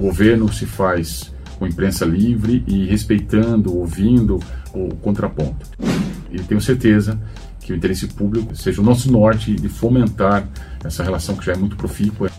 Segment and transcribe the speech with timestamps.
[0.00, 4.40] governo se faz com imprensa livre e respeitando, ouvindo
[4.72, 5.68] o contraponto.
[6.32, 7.20] E tenho certeza
[7.60, 10.48] que o interesse público seja o nosso norte de fomentar
[10.82, 12.30] essa relação que já é muito profícua.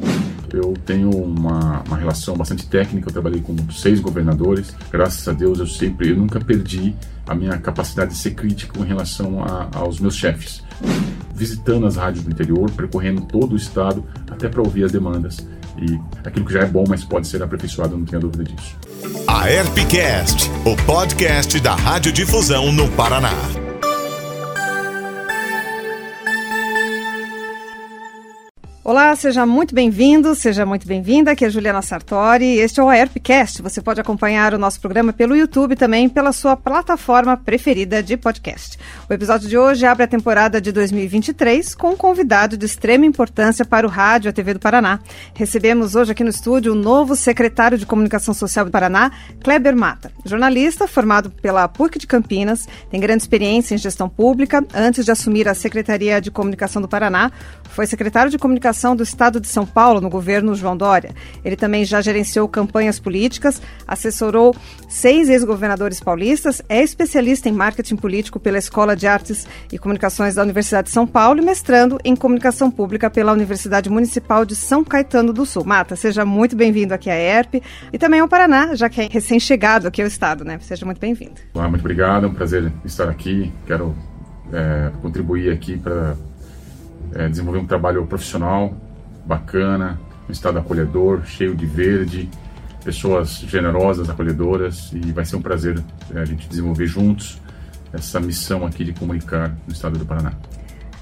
[0.52, 5.60] Eu tenho uma, uma relação bastante técnica, eu trabalhei com seis governadores, graças a Deus
[5.60, 6.94] eu sempre, eu nunca perdi
[7.28, 10.64] a minha capacidade de ser crítico em relação a, aos meus chefes.
[11.34, 15.48] Visitando as rádios do interior, percorrendo todo o estado, até para ouvir as demandas.
[15.82, 18.76] E aquilo que já é bom, mas pode ser aperfeiçoado, não tenha dúvida disso.
[19.28, 23.34] A Herpcast, o podcast da Radiodifusão no Paraná.
[28.92, 31.32] Olá, seja muito bem-vindo, seja muito bem-vinda.
[31.32, 32.58] Aqui é Juliana Sartori.
[32.58, 33.62] Este é o AERPcast.
[33.62, 38.78] Você pode acompanhar o nosso programa pelo YouTube também pela sua plataforma preferida de podcast.
[39.10, 43.64] O episódio de hoje abre a temporada de 2023 com um convidado de extrema importância
[43.64, 45.00] para o rádio e a TV do Paraná.
[45.34, 49.10] Recebemos hoje aqui no estúdio o novo secretário de Comunicação Social do Paraná,
[49.42, 50.12] Kleber Mata.
[50.26, 54.62] Jornalista formado pela PUC de Campinas, tem grande experiência em gestão pública.
[54.76, 57.32] Antes de assumir a Secretaria de Comunicação do Paraná,
[57.70, 61.14] foi secretário de Comunicação do Estado de São Paulo no governo João Dória.
[61.46, 64.56] Ele também já gerenciou campanhas políticas, assessorou
[64.90, 70.42] seis ex-governadores paulistas, é especialista em marketing político pela Escola de Artes e Comunicações da
[70.42, 75.32] Universidade de São Paulo e mestrando em Comunicação Pública pela Universidade Municipal de São Caetano
[75.32, 75.64] do Sul.
[75.64, 77.62] Mata, seja muito bem-vindo aqui à ERP
[77.94, 80.58] e também ao Paraná, já que é recém-chegado aqui ao Estado, né?
[80.62, 81.36] Seja muito bem-vindo.
[81.54, 83.54] muito obrigado, é um prazer estar aqui.
[83.68, 83.96] Quero
[84.52, 86.16] é, contribuir aqui para
[87.14, 88.74] é, desenvolver um trabalho profissional
[89.26, 92.30] bacana, um estado acolhedor, cheio de verde,
[92.84, 95.82] pessoas generosas, acolhedoras e vai ser um prazer
[96.14, 97.40] é, a gente desenvolver juntos
[97.94, 100.34] essa missão aqui de comunicar no estado do Paraná.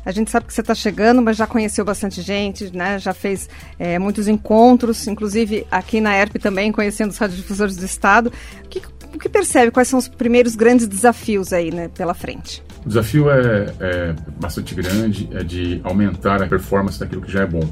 [0.06, 2.98] A gente sabe que você está chegando, mas já conheceu bastante gente, né?
[2.98, 8.32] Já fez é, muitos encontros, inclusive aqui na ERP também, conhecendo os radiodifusores do Estado.
[8.66, 8.82] O que,
[9.14, 9.72] o que percebe?
[9.72, 12.64] Quais são os primeiros grandes desafios aí né, pela frente?
[12.86, 17.46] O desafio é, é bastante grande, é de aumentar a performance daquilo que já é
[17.46, 17.68] bom.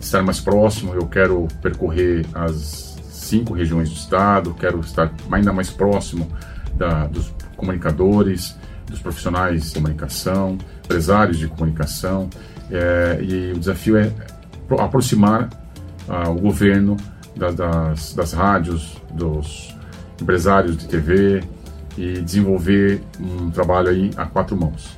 [0.00, 5.70] Estar mais próximo, eu quero percorrer as cinco regiões do estado, quero estar ainda mais
[5.70, 6.30] próximo
[6.74, 8.56] da, dos comunicadores,
[8.86, 12.30] dos profissionais de comunicação, empresários de comunicação,
[12.70, 14.12] é, e o desafio é
[14.78, 15.48] aproximar
[16.08, 16.96] ah, o governo
[17.36, 19.74] da, das, das rádios, dos
[20.20, 21.42] empresários de TV,
[21.96, 24.96] e desenvolver um trabalho aí a quatro mãos.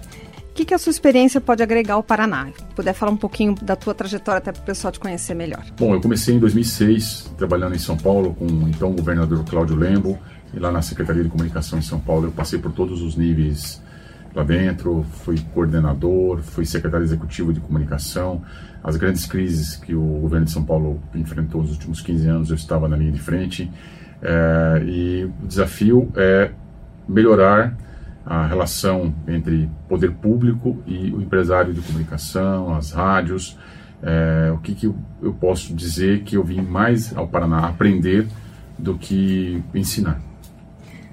[0.51, 2.47] O que, que a sua experiência pode agregar ao Paraná?
[2.47, 5.65] Se puder falar um pouquinho da tua trajetória até para o pessoal te conhecer melhor.
[5.79, 10.19] Bom, eu comecei em 2006 trabalhando em São Paulo com o então governador Cláudio Lembo
[10.53, 13.81] e lá na Secretaria de Comunicação em São Paulo eu passei por todos os níveis
[14.35, 18.43] lá dentro, fui coordenador, fui secretário executivo de comunicação.
[18.83, 22.57] As grandes crises que o governo de São Paulo enfrentou nos últimos 15 anos eu
[22.57, 23.71] estava na linha de frente.
[24.21, 26.51] É, e o desafio é
[27.09, 27.77] melhorar
[28.25, 33.57] a relação entre poder público e o empresário de comunicação, as rádios.
[34.03, 38.27] É, o que, que eu posso dizer que eu vim mais ao Paraná aprender
[38.79, 40.21] do que ensinar.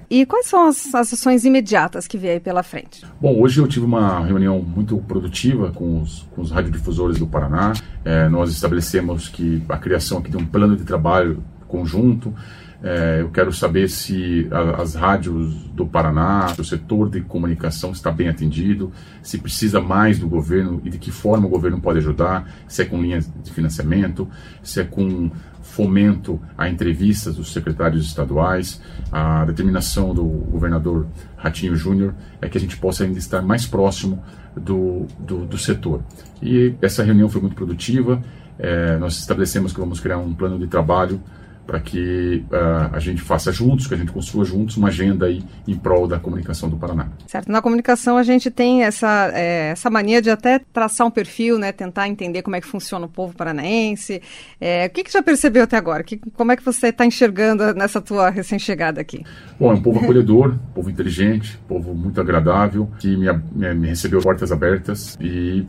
[0.08, 3.04] E quais são as, as ações imediatas que vêm aí pela frente?
[3.20, 7.72] Bom, hoje eu tive uma reunião muito produtiva com os, com os radiodifusores do Paraná.
[8.04, 12.34] É, nós estabelecemos que a criação aqui de um plano de trabalho conjunto
[12.82, 18.10] é, eu quero saber se a, as rádios do Paraná, o setor de comunicação está
[18.10, 22.48] bem atendido, se precisa mais do governo e de que forma o governo pode ajudar,
[22.68, 24.28] se é com linhas de financiamento,
[24.62, 25.30] se é com
[25.62, 28.80] fomento a entrevistas dos secretários estaduais.
[29.10, 31.06] A determinação do governador
[31.36, 34.22] Ratinho Júnior é que a gente possa ainda estar mais próximo
[34.54, 36.02] do, do, do setor.
[36.40, 38.22] E essa reunião foi muito produtiva.
[38.58, 41.20] É, nós estabelecemos que vamos criar um plano de trabalho
[41.66, 45.42] para que uh, a gente faça juntos, que a gente construa juntos uma agenda aí
[45.66, 47.08] em prol da comunicação do Paraná.
[47.26, 47.50] Certo.
[47.50, 51.72] Na comunicação a gente tem essa, é, essa mania de até traçar um perfil, né,
[51.72, 54.22] tentar entender como é que funciona o povo paranaense.
[54.60, 56.04] É, o que, que já percebeu até agora?
[56.04, 59.24] Que, como é que você está enxergando nessa tua recém-chegada aqui?
[59.58, 64.20] Bom, é um povo acolhedor, povo inteligente, povo muito agradável, que me, me, me recebeu
[64.20, 65.66] portas abertas e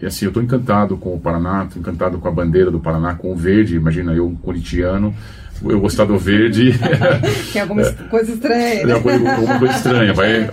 [0.00, 3.14] e assim, eu estou encantado com o Paraná, estou encantado com a bandeira do Paraná,
[3.14, 3.74] com o verde.
[3.74, 5.12] Imagina eu, um corintiano,
[5.64, 6.72] eu gostar do verde.
[7.52, 8.86] Tem alguma é, coisa estranha.
[8.86, 8.92] Né?
[8.92, 10.14] Alguma, alguma coisa estranha.
[10.14, 10.50] Vai,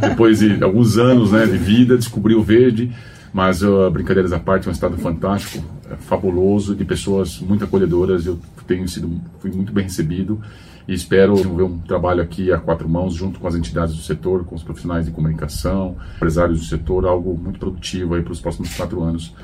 [0.00, 2.92] depois de alguns anos né, de vida, descobrir o verde.
[3.32, 8.26] Mas, uh, brincadeiras à parte, é um estado fantástico, é fabuloso, de pessoas muito acolhedoras.
[8.26, 10.40] Eu tenho sido, fui muito bem recebido
[10.86, 14.44] e espero desenvolver um trabalho aqui a quatro mãos, junto com as entidades do setor,
[14.44, 18.74] com os profissionais de comunicação, empresários do setor, algo muito produtivo aí para os próximos
[18.74, 19.34] quatro anos.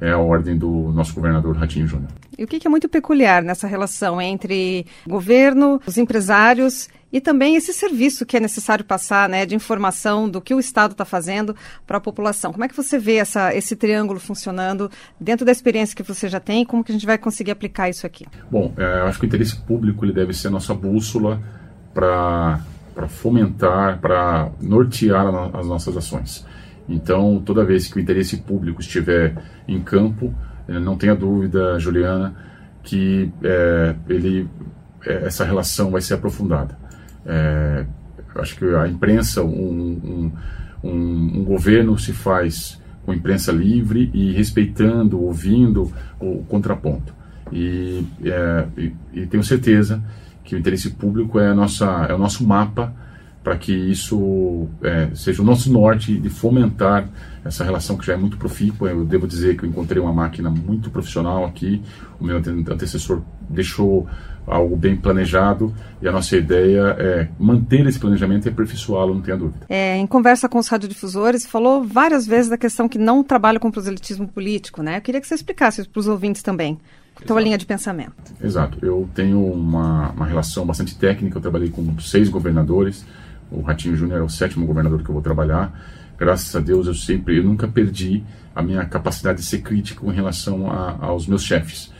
[0.00, 2.10] é a ordem do nosso governador Ratinho Júnior.
[2.38, 7.72] E o que é muito peculiar nessa relação entre governo, os empresários e também esse
[7.72, 11.54] serviço que é necessário passar, né, de informação do que o Estado está fazendo
[11.86, 12.52] para a população.
[12.52, 16.40] Como é que você vê essa, esse triângulo funcionando dentro da experiência que você já
[16.40, 16.64] tem?
[16.64, 18.26] Como que a gente vai conseguir aplicar isso aqui?
[18.50, 21.40] Bom, é, eu acho que o interesse público ele deve ser a nossa bússola
[21.92, 22.60] para
[23.08, 26.46] fomentar, para nortear a, as nossas ações.
[26.88, 29.36] Então, toda vez que o interesse público estiver
[29.68, 30.34] em campo,
[30.66, 32.34] eh, não tenha dúvida, Juliana,
[32.82, 34.48] que é, ele,
[35.06, 36.76] é, essa relação vai ser aprofundada.
[37.24, 37.84] É,
[38.36, 40.32] acho que a imprensa, um, um,
[40.82, 47.14] um, um, governo se faz com imprensa livre e respeitando, ouvindo o contraponto.
[47.52, 50.02] E, é, e, e, tenho certeza
[50.44, 52.94] que o interesse público é, nossa, é o nosso mapa
[53.42, 57.08] para que isso é, seja o nosso norte de fomentar
[57.44, 58.90] essa relação que já é muito profícua.
[58.90, 61.82] Eu devo dizer que eu encontrei uma máquina muito profissional aqui,
[62.20, 64.06] o meu antecessor deixou
[64.46, 69.36] algo bem planejado e a nossa ideia é manter esse planejamento e aperfeiçoá-lo, não tenha
[69.36, 69.66] dúvida.
[69.68, 73.70] É, em conversa com os radiodifusores, falou várias vezes da questão que não trabalha com
[73.70, 74.98] proselitismo político, né?
[74.98, 76.78] Eu queria que você explicasse para os ouvintes também.
[77.26, 78.14] Tua linha de pensamento.
[78.42, 78.78] Exato.
[78.80, 81.36] Eu tenho uma, uma relação bastante técnica.
[81.36, 83.04] Eu trabalhei com seis governadores.
[83.50, 85.72] O Ratinho Júnior é o sétimo governador que eu vou trabalhar.
[86.18, 88.22] Graças a Deus eu sempre, eu nunca perdi
[88.54, 91.92] a minha capacidade de ser crítico em relação a, aos meus chefes.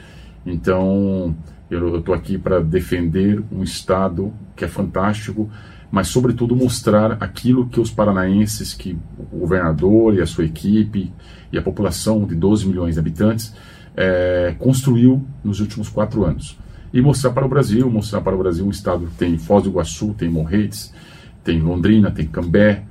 [0.45, 1.35] Então,
[1.71, 5.51] eu estou aqui para defender um Estado que é fantástico,
[5.91, 8.97] mas, sobretudo, mostrar aquilo que os paranaenses, que
[9.33, 11.13] o governador e a sua equipe
[11.53, 13.55] e a população de 12 milhões de habitantes
[13.97, 16.59] é, construiu nos últimos quatro anos.
[16.93, 19.71] E mostrar para o Brasil, mostrar para o Brasil um Estado que tem Foz do
[19.71, 20.93] Iguaçu, tem Morretes,
[21.43, 22.85] tem Londrina, tem Cambé,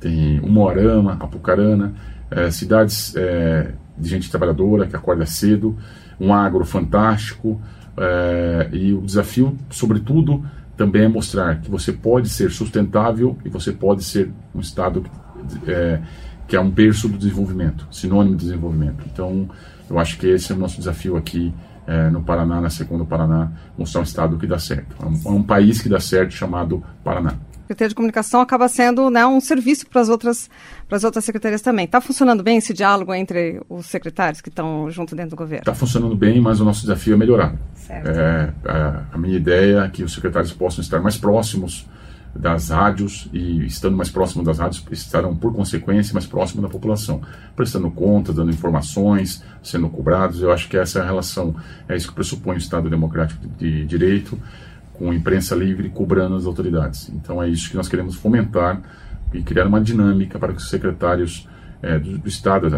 [0.00, 1.94] tem Umuarama, Apucarana,
[2.30, 5.76] é, cidades é, de gente trabalhadora que acorda cedo,
[6.18, 7.60] um agro fantástico,
[7.96, 10.44] é, e o desafio, sobretudo,
[10.76, 15.04] também é mostrar que você pode ser sustentável e você pode ser um Estado
[15.66, 16.00] é,
[16.48, 19.04] que é um berço do desenvolvimento, sinônimo de desenvolvimento.
[19.12, 19.48] Então,
[19.88, 21.52] eu acho que esse é o nosso desafio aqui
[21.86, 24.96] é, no Paraná, na segunda Paraná, mostrar um Estado que dá certo.
[25.00, 27.34] É um, é um país que dá certo chamado Paraná.
[27.72, 30.50] Secretaria de Comunicação acaba sendo né, um serviço para as outras,
[31.02, 31.86] outras secretarias também.
[31.86, 35.62] Está funcionando bem esse diálogo entre os secretários que estão junto dentro do governo?
[35.62, 37.54] Está funcionando bem, mas o nosso desafio é melhorar.
[37.88, 41.86] É, a, a, minha ideia é que os secretários possam estar mais próximos
[42.34, 47.20] das rádios e estando mais próximo das rádios estarão por consequência mais próximo da população,
[47.54, 50.40] prestando contas, dando informações, sendo cobrados.
[50.40, 51.54] Eu acho que essa é a relação,
[51.88, 54.38] é isso que pressupõe o Estado democrático de direito
[55.02, 57.10] com imprensa livre cobrando as autoridades.
[57.12, 58.80] Então é isso que nós queremos fomentar
[59.34, 61.48] e criar uma dinâmica para que os secretários
[61.82, 62.68] é, do, do, Estado,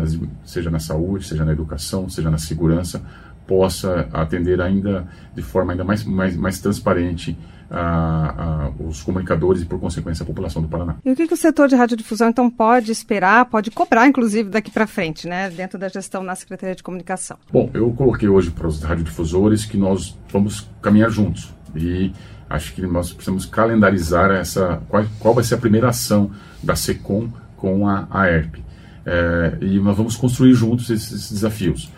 [0.42, 3.04] seja na saúde, seja na educação, seja na segurança,
[3.46, 7.36] possa atender ainda de forma ainda mais, mais, mais transparente
[7.70, 10.96] a, a, os comunicadores e, por consequência, a população do Paraná.
[11.04, 14.70] E o que, que o setor de radiodifusão, então, pode esperar, pode cobrar, inclusive, daqui
[14.70, 17.36] para frente, né, dentro da gestão na Secretaria de Comunicação?
[17.52, 21.52] Bom, eu coloquei hoje para os radiodifusores que nós vamos caminhar juntos.
[21.76, 22.12] E
[22.48, 26.30] acho que nós precisamos calendarizar essa qual, qual vai ser a primeira ação
[26.62, 28.62] da SECOM com a, a ERP.
[29.06, 31.90] É, e nós vamos construir juntos esses, esses desafios.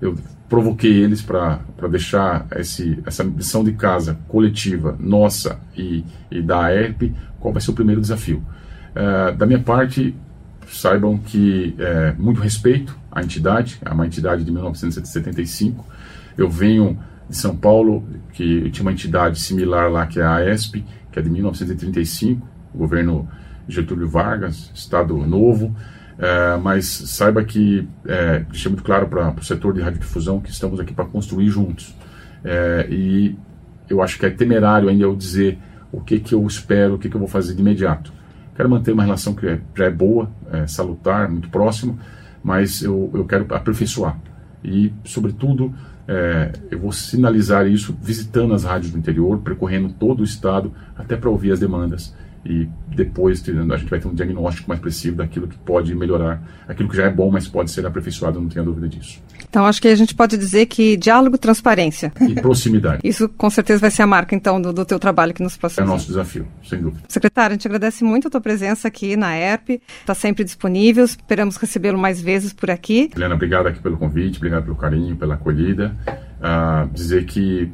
[0.00, 0.16] Eu
[0.48, 1.60] provoquei eles para
[1.90, 7.70] deixar esse, essa missão de casa coletiva nossa e, e da ERP, qual vai ser
[7.70, 8.42] o primeiro desafio.
[8.94, 10.14] É, da minha parte,
[10.68, 15.84] saibam que é, muito respeito à entidade, é uma entidade de 1975.
[16.36, 20.84] Eu venho de São Paulo, que tinha uma entidade similar lá, que é a AESP,
[21.10, 23.28] que é de 1935, governo
[23.68, 25.74] Getúlio Vargas, Estado Novo,
[26.18, 30.78] é, mas saiba que é, deixei muito claro para o setor de radiodifusão que estamos
[30.78, 31.94] aqui para construir juntos.
[32.44, 33.36] É, e
[33.88, 35.58] eu acho que é temerário ainda eu dizer
[35.90, 38.12] o que, que eu espero, o que, que eu vou fazer de imediato.
[38.54, 41.98] Quero manter uma relação que já é boa, é, salutar, muito próximo,
[42.42, 44.16] mas eu, eu quero aperfeiçoar.
[44.62, 45.74] E, sobretudo,
[46.06, 51.16] é, eu vou sinalizar isso visitando as rádios do interior, percorrendo todo o estado, até
[51.16, 55.48] para ouvir as demandas e depois a gente vai ter um diagnóstico mais preciso daquilo
[55.48, 58.86] que pode melhorar, aquilo que já é bom, mas pode ser aperfeiçoado, não tenha dúvida
[58.86, 59.22] disso.
[59.54, 62.12] Então, acho que a gente pode dizer que diálogo, transparência.
[62.20, 62.98] E proximidade.
[63.08, 65.88] Isso, com certeza, vai ser a marca, então, do, do teu trabalho aqui nos próximos
[65.88, 67.04] É o nosso desafio, sem dúvida.
[67.06, 71.54] Secretário, a gente agradece muito a tua presença aqui na ERP, está sempre disponível, esperamos
[71.56, 73.08] recebê-lo mais vezes por aqui.
[73.14, 75.94] Helena, obrigado aqui pelo convite, obrigado pelo carinho, pela acolhida.
[76.08, 77.70] Uh, dizer que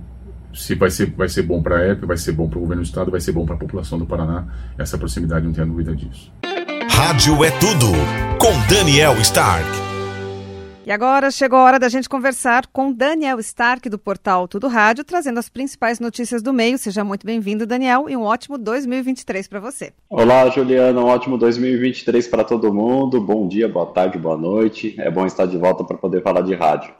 [0.52, 2.82] se vai ser, vai ser bom para a ERP, vai ser bom para o governo
[2.82, 4.44] do estado, vai ser bom para a população do Paraná.
[4.76, 6.30] Essa proximidade, não tenha dúvida disso.
[6.90, 7.86] Rádio é tudo,
[8.38, 9.89] com Daniel Stark.
[10.90, 15.04] E agora chegou a hora da gente conversar com Daniel Stark, do portal Tudo Rádio,
[15.04, 16.76] trazendo as principais notícias do meio.
[16.76, 19.92] Seja muito bem-vindo, Daniel, e um ótimo 2023 para você.
[20.08, 23.20] Olá, Juliana, um ótimo 2023 para todo mundo.
[23.20, 24.96] Bom dia, boa tarde, boa noite.
[24.98, 26.92] É bom estar de volta para poder falar de rádio.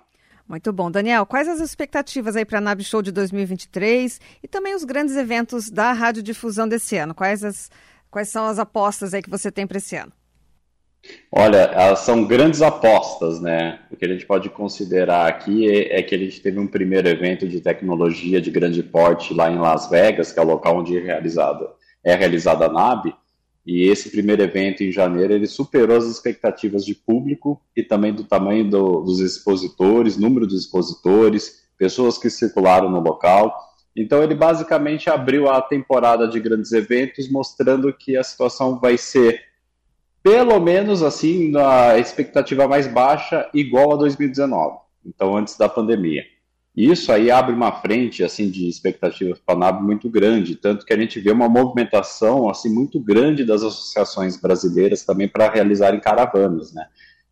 [0.49, 0.89] Muito bom.
[0.89, 5.17] Daniel, quais as expectativas aí para a NAB Show de 2023 e também os grandes
[5.17, 7.13] eventos da radiodifusão desse ano?
[7.13, 7.69] Quais, as,
[8.09, 10.13] quais são as apostas aí que você tem para esse ano?
[11.33, 13.81] Olha, elas são grandes apostas, né?
[13.91, 17.09] O que a gente pode considerar aqui é, é, que a gente teve um primeiro
[17.09, 20.97] evento de tecnologia de grande porte lá em Las Vegas, que é o local onde
[20.97, 21.71] é realizada,
[22.05, 23.15] é realizada a NAB,
[23.67, 28.25] e esse primeiro evento em janeiro ele superou as expectativas de público e também do
[28.25, 33.55] tamanho do, dos expositores, número de expositores, pessoas que circularam no local.
[33.95, 39.50] Então ele basicamente abriu a temporada de grandes eventos, mostrando que a situação vai ser
[40.23, 44.79] pelo menos assim na expectativa mais baixa, igual a 2019.
[45.05, 46.23] Então antes da pandemia.
[46.77, 50.93] Isso aí abre uma frente assim de expectativas para a NAB muito grande, tanto que
[50.93, 56.73] a gente vê uma movimentação assim muito grande das associações brasileiras também para realizarem caravanas,
[56.73, 56.87] né?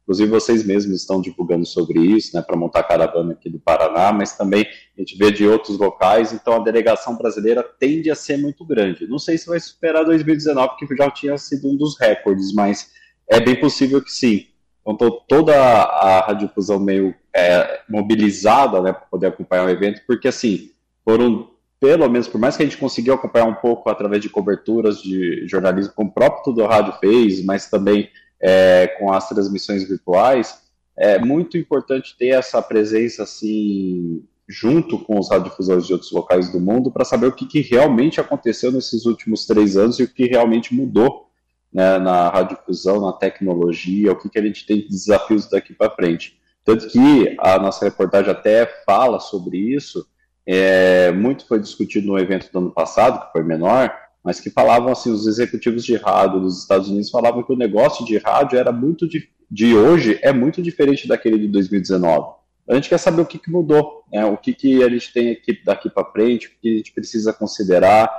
[0.08, 4.34] Inclusive vocês mesmos estão divulgando sobre isso, né, para montar caravana aqui do Paraná, mas
[4.34, 8.64] também a gente vê de outros locais, então a delegação brasileira tende a ser muito
[8.64, 9.06] grande.
[9.06, 12.90] Não sei se vai superar 2019, que já tinha sido um dos recordes, mas
[13.28, 14.46] é bem possível que sim.
[14.86, 20.70] Então, toda a radiodifusão meio é, mobilizada né, para poder acompanhar o evento, porque assim,
[21.04, 25.02] foram, pelo menos, por mais que a gente conseguiu acompanhar um pouco através de coberturas
[25.02, 28.08] de jornalismo, como o próprio Tudo Rádio fez, mas também
[28.40, 30.62] é, com as transmissões virtuais,
[30.96, 36.58] é muito importante ter essa presença assim junto com os radiodifusores de outros locais do
[36.58, 40.24] mundo para saber o que, que realmente aconteceu nesses últimos três anos e o que
[40.24, 41.28] realmente mudou
[41.72, 45.94] né, na radiodifusão, na tecnologia, o que, que a gente tem de desafios daqui para
[45.94, 46.38] frente.
[46.64, 50.06] Tanto que a nossa reportagem até fala sobre isso,
[50.46, 53.94] é, muito foi discutido no evento do ano passado, que foi menor,
[54.28, 58.04] mas que falavam assim, os executivos de rádio dos Estados Unidos falavam que o negócio
[58.04, 62.34] de rádio era muito de, de hoje é muito diferente daquele de 2019.
[62.68, 64.26] A gente quer saber o que, que mudou, né?
[64.26, 67.32] o que, que a gente tem aqui daqui para frente, o que a gente precisa
[67.32, 68.10] considerar,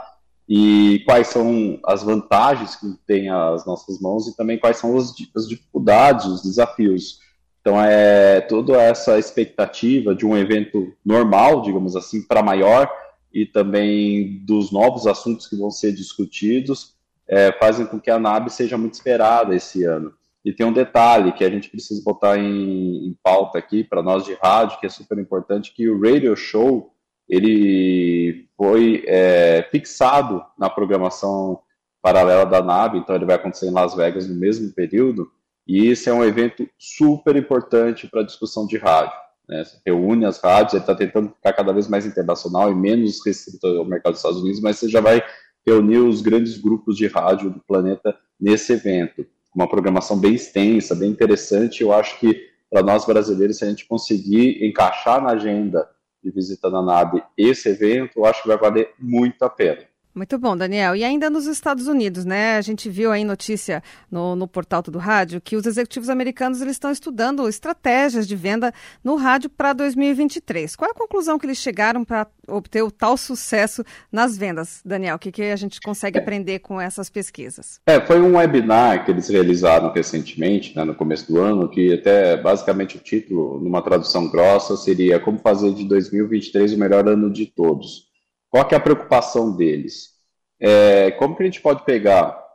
[0.50, 5.14] e quais são as vantagens que tem as nossas mãos e também quais são as,
[5.36, 7.20] as dificuldades, os desafios.
[7.62, 12.90] Então, é toda essa expectativa de um evento normal, digamos assim, para maior,
[13.34, 16.96] e também dos novos assuntos que vão ser discutidos,
[17.28, 20.14] é, fazem com que a NAB seja muito esperada esse ano.
[20.44, 24.26] E tem um detalhe que a gente precisa botar em, em pauta aqui para nós
[24.26, 26.94] de rádio, que é super importante, que o Radio Show
[27.28, 31.60] ele foi é, fixado na programação
[32.02, 35.30] paralela da NAB, então ele vai acontecer em Las Vegas no mesmo período,
[35.68, 39.16] e esse é um evento super importante para a discussão de rádio.
[39.50, 39.64] Né?
[39.86, 43.84] Reúne as rádios, ele está tentando ficar cada vez mais internacional e menos restrito ao
[43.84, 45.24] mercado dos Estados Unidos, mas você já vai
[45.66, 49.26] reunir os grandes grupos de rádio do planeta nesse evento.
[49.54, 51.82] Uma programação bem extensa, bem interessante.
[51.82, 55.90] Eu acho que para nós brasileiros, se a gente conseguir encaixar na agenda
[56.24, 59.82] de visita na nave esse evento, eu acho que vai valer muito a pena.
[60.14, 60.96] Muito bom, Daniel.
[60.96, 62.58] E ainda nos Estados Unidos, né?
[62.58, 66.74] A gente viu aí notícia no, no portal do rádio que os executivos americanos eles
[66.74, 68.74] estão estudando estratégias de venda
[69.04, 70.76] no rádio para 2023.
[70.76, 75.16] Qual é a conclusão que eles chegaram para obter o tal sucesso nas vendas, Daniel?
[75.16, 76.22] O que, que a gente consegue é.
[76.22, 77.80] aprender com essas pesquisas?
[77.86, 82.36] É, foi um webinar que eles realizaram recentemente, né, no começo do ano, que até
[82.36, 87.46] basicamente o título, numa tradução grossa, seria Como fazer de 2023 o melhor ano de
[87.46, 88.09] todos.
[88.50, 90.16] Qual que é a preocupação deles?
[90.60, 92.50] É, como que a gente pode pegar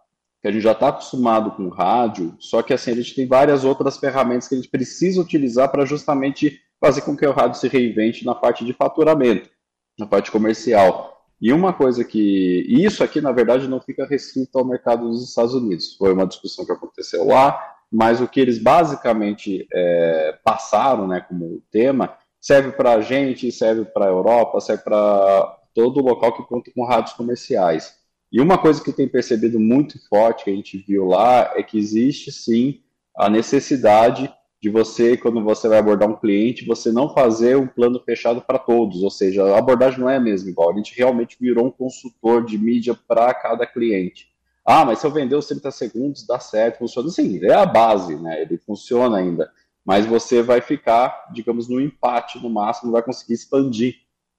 [0.44, 3.64] que a gente já está acostumado com rádio, só que assim a gente tem várias
[3.64, 7.66] outras ferramentas que a gente precisa utilizar para justamente fazer com que o rádio se
[7.66, 9.48] reinvente na parte de faturamento,
[9.98, 11.14] na parte comercial.
[11.40, 15.54] E uma coisa que isso aqui na verdade não fica restrito ao mercado dos Estados
[15.54, 15.96] Unidos.
[15.96, 17.58] Foi uma discussão que aconteceu lá,
[17.90, 23.86] mas o que eles basicamente é, passaram, né, como tema, serve para a gente, serve
[23.86, 27.96] para a Europa, serve para todo local que conta com rádios comerciais.
[28.32, 31.78] E uma coisa que tem percebido muito forte, que a gente viu lá, é que
[31.78, 32.80] existe sim
[33.16, 38.00] a necessidade de você, quando você vai abordar um cliente, você não fazer um plano
[38.00, 40.70] fechado para todos, ou seja, a abordagem não é a mesma igual.
[40.72, 44.28] A gente realmente virou um consultor de mídia para cada cliente.
[44.64, 47.10] Ah, mas se eu vender os 30 segundos, dá certo, funciona.
[47.10, 48.40] Sim, é a base, né?
[48.40, 49.50] Ele funciona ainda.
[49.84, 53.96] Mas você vai ficar, digamos, no empate no máximo, vai conseguir expandir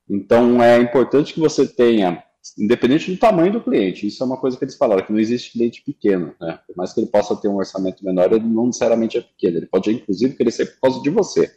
[0.09, 2.23] então, é importante que você tenha
[2.57, 4.05] independente do tamanho do cliente.
[4.05, 6.59] Isso é uma coisa que eles falaram, que não existe cliente pequeno, né?
[6.67, 9.57] Por mais que ele possa ter um orçamento menor, ele não necessariamente é pequeno.
[9.57, 11.51] Ele pode, inclusive, crescer por causa de você.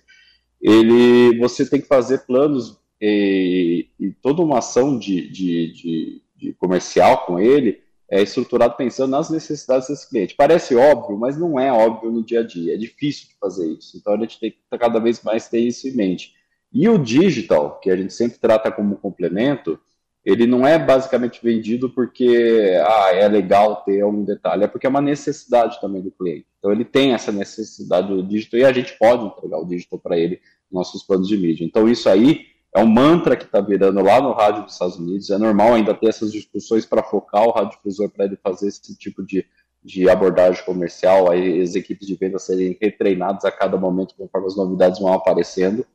[0.60, 6.52] Ele, você tem que fazer planos e, e toda uma ação de, de, de, de
[6.54, 10.34] comercial com ele é estruturado pensando nas necessidades desse cliente.
[10.34, 12.74] Parece óbvio, mas não é óbvio no dia a dia.
[12.74, 13.96] É difícil de fazer isso.
[13.98, 16.32] Então a gente tem que cada vez mais ter isso em mente.
[16.72, 19.78] E o digital, que a gente sempre trata como complemento,
[20.24, 24.90] ele não é basicamente vendido porque ah, é legal ter um detalhe, é porque é
[24.90, 26.46] uma necessidade também do cliente.
[26.58, 30.18] Então ele tem essa necessidade do digital e a gente pode entregar o digital para
[30.18, 31.64] ele nos nossos planos de mídia.
[31.64, 35.30] Então isso aí é um mantra que está virando lá no rádio dos Estados Unidos.
[35.30, 39.24] É normal ainda ter essas discussões para focar o radiodifusor para ele fazer esse tipo
[39.24, 39.46] de,
[39.82, 44.56] de abordagem comercial, aí as equipes de venda serem retreinadas a cada momento conforme as
[44.56, 45.86] novidades vão aparecendo,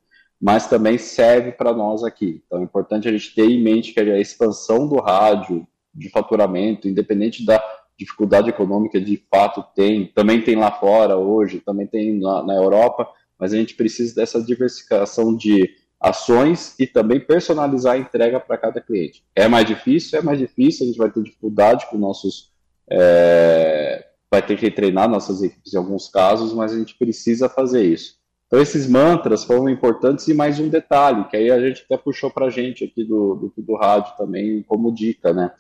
[0.41, 2.41] mas também serve para nós aqui.
[2.45, 6.87] Então é importante a gente ter em mente que a expansão do rádio de faturamento,
[6.87, 7.63] independente da
[7.97, 13.07] dificuldade econômica de fato tem, também tem lá fora hoje, também tem na, na Europa,
[13.39, 18.81] mas a gente precisa dessa diversificação de ações e também personalizar a entrega para cada
[18.81, 19.23] cliente.
[19.33, 20.19] É mais difícil?
[20.19, 22.51] É mais difícil, a gente vai ter dificuldade com nossos.
[22.89, 27.83] É, vai ter que treinar nossas equipes em alguns casos, mas a gente precisa fazer
[27.83, 28.17] isso.
[28.53, 32.29] Então, esses mantras foram importantes e mais um detalhe, que aí a gente até puxou
[32.29, 35.51] para a gente aqui do, do, do rádio também como dica, né?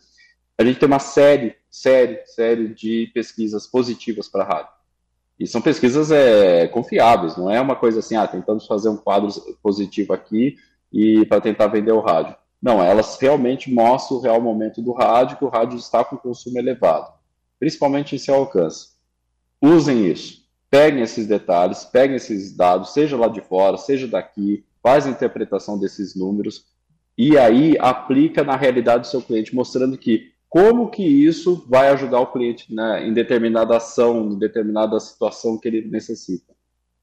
[0.55, 4.71] A gente tem uma série, série, série de pesquisas positivas para rádio.
[5.39, 9.27] E são pesquisas é, confiáveis, não é uma coisa assim, ah, tentamos fazer um quadro
[9.63, 10.57] positivo aqui
[10.91, 12.35] e para tentar vender o rádio.
[12.61, 16.59] Não, elas realmente mostram o real momento do rádio, que o rádio está com consumo
[16.59, 17.11] elevado,
[17.59, 18.89] principalmente em seu alcance.
[19.59, 20.42] Usem isso.
[20.73, 25.77] Peguem esses detalhes, peguem esses dados, seja lá de fora, seja daqui, faz a interpretação
[25.77, 26.65] desses números
[27.15, 32.21] e aí aplica na realidade do seu cliente, mostrando que como que isso vai ajudar
[32.21, 36.55] o cliente né, em determinada ação, em determinada situação que ele necessita.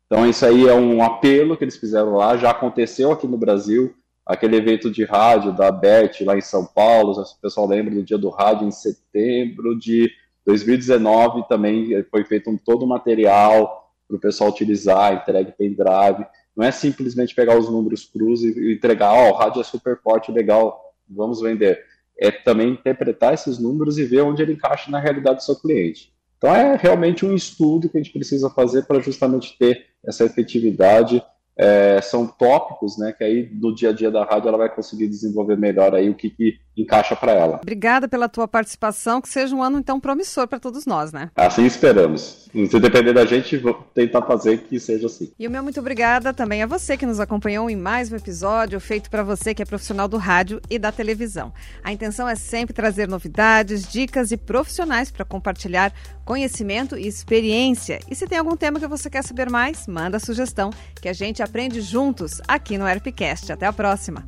[0.04, 3.94] Então, isso aí é um apelo que eles fizeram lá, já aconteceu aqui no Brasil,
[4.26, 8.18] aquele evento de rádio da BERT lá em São Paulo, o pessoal lembra do dia
[8.18, 10.10] do rádio em setembro de
[10.46, 16.26] 2019, também foi feito um, todo o material para o pessoal utilizar, entregue pendrive.
[16.56, 20.00] Não é simplesmente pegar os números cruz e entregar, ó, oh, o rádio é super
[20.00, 21.80] forte, legal, vamos vender
[22.20, 26.12] é também interpretar esses números e ver onde ele encaixa na realidade do seu cliente.
[26.36, 31.22] Então é realmente um estudo que a gente precisa fazer para justamente ter essa efetividade
[31.60, 35.06] é, são tópicos, né, que aí no dia a dia da rádio ela vai conseguir
[35.06, 37.60] desenvolver melhor aí o que, que encaixa para ela.
[37.62, 41.30] Obrigada pela tua participação, que seja um ano então promissor para todos nós, né?
[41.36, 42.48] Assim esperamos.
[42.50, 45.30] Se depender da gente, vou tentar fazer que seja assim.
[45.38, 48.80] E o meu muito obrigada também a você que nos acompanhou em mais um episódio
[48.80, 51.52] feito para você que é profissional do rádio e da televisão.
[51.84, 55.92] A intenção é sempre trazer novidades, dicas e profissionais para compartilhar
[56.30, 57.98] conhecimento e experiência.
[58.08, 60.70] E se tem algum tema que você quer saber mais, manda sugestão
[61.02, 63.50] que a gente aprende juntos aqui no Herpcast.
[63.50, 64.24] Até a próxima.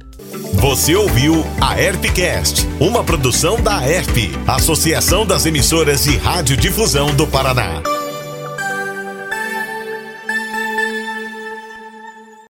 [0.54, 4.16] Você ouviu a Herpcast, uma produção da Herp,
[4.48, 8.01] Associação das Emissoras de Radiodifusão do Paraná.